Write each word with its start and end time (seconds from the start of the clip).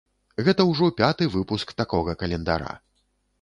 Гэта 0.45 0.61
ўжо 0.69 0.87
пяты 1.01 1.27
выпуск 1.35 1.75
такога 1.83 2.17
календара. 2.23 2.71